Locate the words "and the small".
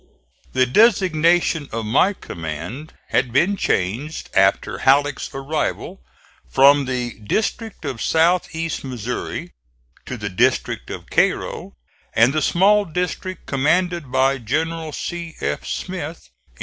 12.15-12.83